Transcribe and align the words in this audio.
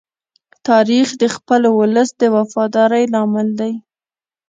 تاریخ 0.67 1.07
د 1.21 1.23
خپل 1.35 1.61
ولس 1.79 2.09
د 2.21 2.23
وفادارۍ 2.35 3.03
لامل 3.13 3.47
دی. 3.59 3.73